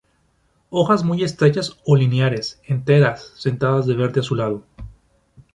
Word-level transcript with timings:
Hojas 0.71 1.03
muy 1.03 1.23
estrechas 1.23 1.77
o 1.85 1.95
lineares, 1.95 2.59
enteras, 2.65 3.33
sentadas 3.37 3.85
de 3.85 3.93
verde 3.93 4.21
azulado. 4.21 4.65